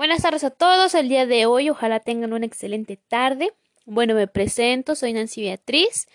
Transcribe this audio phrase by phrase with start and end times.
[0.00, 0.94] Buenas tardes a todos.
[0.94, 3.52] El día de hoy, ojalá tengan una excelente tarde.
[3.84, 6.08] Bueno, me presento, soy Nancy Beatriz.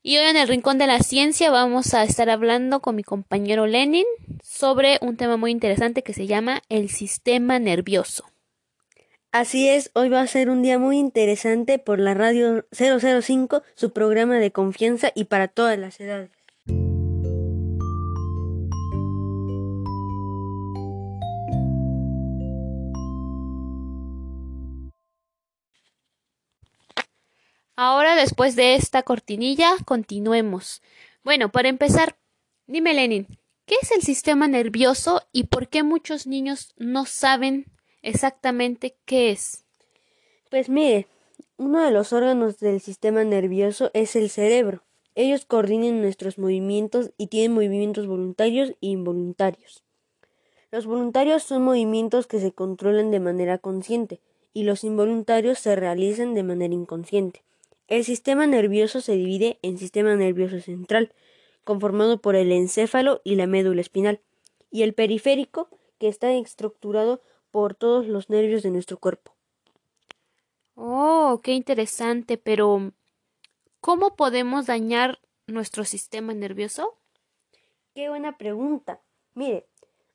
[0.00, 3.66] Y hoy en el Rincón de la Ciencia vamos a estar hablando con mi compañero
[3.66, 4.04] Lenin
[4.44, 8.26] sobre un tema muy interesante que se llama el sistema nervioso.
[9.32, 13.92] Así es, hoy va a ser un día muy interesante por la radio 005, su
[13.92, 16.35] programa de confianza y para todas las edades.
[27.78, 30.80] Ahora, después de esta cortinilla, continuemos.
[31.22, 32.16] Bueno, para empezar,
[32.66, 33.26] dime Lenin,
[33.66, 37.66] ¿qué es el sistema nervioso y por qué muchos niños no saben
[38.00, 39.66] exactamente qué es?
[40.50, 41.06] Pues mire,
[41.58, 44.82] uno de los órganos del sistema nervioso es el cerebro.
[45.14, 49.84] Ellos coordinan nuestros movimientos y tienen movimientos voluntarios e involuntarios.
[50.70, 54.22] Los voluntarios son movimientos que se controlan de manera consciente
[54.54, 57.42] y los involuntarios se realizan de manera inconsciente.
[57.88, 61.12] El sistema nervioso se divide en sistema nervioso central,
[61.62, 64.20] conformado por el encéfalo y la médula espinal,
[64.70, 69.34] y el periférico, que está estructurado por todos los nervios de nuestro cuerpo.
[70.74, 72.92] Oh, qué interesante, pero
[73.80, 76.98] ¿cómo podemos dañar nuestro sistema nervioso?
[77.94, 79.00] Qué buena pregunta.
[79.32, 79.66] Mire,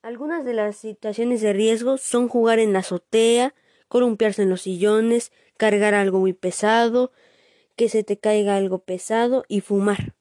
[0.04, 3.56] algunas de las situaciones de riesgo son jugar en la azotea,
[3.88, 7.12] columpiarse en los sillones, cargar algo muy pesado,
[7.76, 10.16] que se te caiga algo pesado y fumar.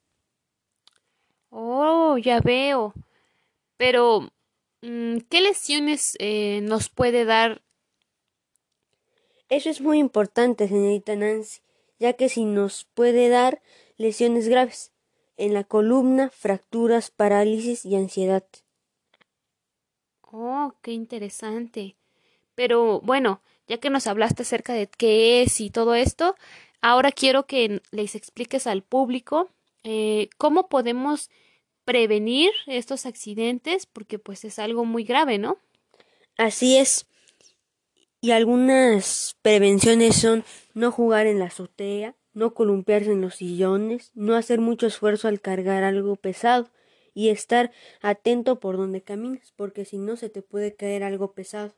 [1.50, 2.94] Oh, ya veo.
[3.76, 4.30] Pero,
[4.82, 7.62] mm, ¿qué lesiones eh, nos puede dar?
[9.48, 11.60] Eso es muy importante, señorita Nancy,
[11.98, 13.62] ya que si nos puede dar
[13.96, 14.92] lesiones graves
[15.36, 18.44] en la columna, fracturas, parálisis y ansiedad.
[20.30, 21.96] Oh, qué interesante.
[22.54, 26.36] Pero bueno, ya que nos hablaste acerca de qué es y todo esto,
[26.82, 29.50] Ahora quiero que les expliques al público
[29.84, 31.30] eh, cómo podemos
[31.84, 35.58] prevenir estos accidentes, porque pues es algo muy grave, ¿no?
[36.36, 37.06] Así es.
[38.20, 44.36] Y algunas prevenciones son no jugar en la azotea, no columpiarse en los sillones, no
[44.36, 46.70] hacer mucho esfuerzo al cargar algo pesado
[47.14, 51.74] y estar atento por donde caminas, porque si no se te puede caer algo pesado.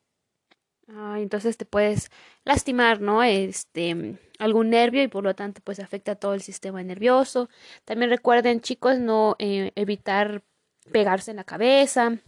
[0.89, 2.11] Ah, entonces te puedes
[2.45, 3.23] lastimar, ¿no?
[3.23, 7.49] Este, algún nervio y por lo tanto pues afecta a todo el sistema nervioso.
[7.85, 10.43] También recuerden chicos no eh, evitar
[10.91, 12.19] pegarse en la cabeza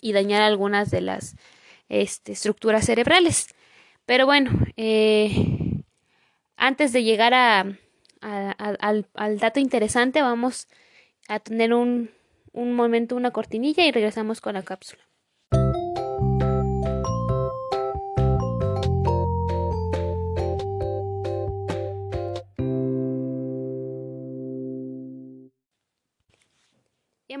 [0.00, 1.36] y dañar algunas de las
[1.88, 3.48] este, estructuras cerebrales.
[4.06, 5.82] Pero bueno, eh,
[6.56, 7.60] antes de llegar a,
[8.20, 10.68] al, al, dato interesante vamos
[11.28, 12.10] a tener un,
[12.52, 15.02] un momento, una cortinilla y regresamos con la cápsula.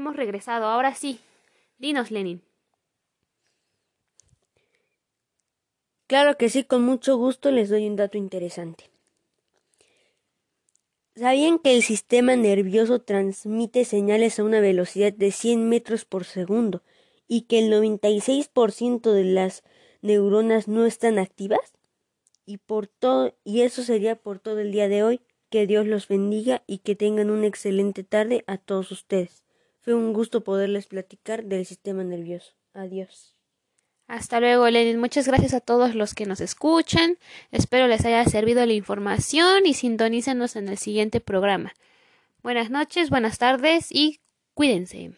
[0.02, 0.66] Hemos regresado.
[0.66, 1.20] Ahora sí.
[1.78, 2.42] Dinos, Lenin.
[6.08, 8.90] Claro que sí, con mucho gusto les doy un dato interesante.
[11.14, 16.82] ¿Sabían que el sistema nervioso transmite señales a una velocidad de 100 metros por segundo
[17.28, 19.62] y que el 96% de las
[20.00, 21.72] neuronas no están activas?
[22.44, 25.20] Y por todo y eso sería por todo el día de hoy.
[25.48, 29.42] Que Dios los bendiga y que tengan una excelente tarde a todos ustedes.
[29.82, 32.52] Fue un gusto poderles platicar del sistema nervioso.
[32.72, 33.34] Adiós.
[34.06, 34.98] Hasta luego, Lenin.
[34.98, 37.18] Muchas gracias a todos los que nos escuchan.
[37.50, 41.74] Espero les haya servido la información y sintonícenos en el siguiente programa.
[42.42, 44.20] Buenas noches, buenas tardes y
[44.54, 45.12] cuídense.